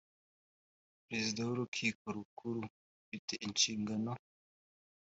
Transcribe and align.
perezida 1.05 1.39
w 1.43 1.49
urukiko 1.55 2.03
rukuru 2.15 2.61
afite 3.01 3.33
inshingano 3.45 4.11